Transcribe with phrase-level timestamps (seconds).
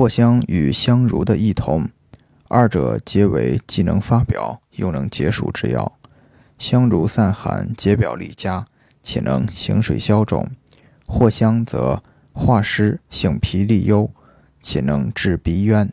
[0.00, 1.90] 藿香与香茹的异同，
[2.48, 5.98] 二者皆为既能发表又能解暑之药。
[6.58, 8.64] 香茹散寒，解表利佳，
[9.02, 10.46] 且能行水消肿；
[11.06, 12.02] 藿香则
[12.32, 14.10] 化湿、醒脾利幽，
[14.62, 15.92] 且能治鼻渊。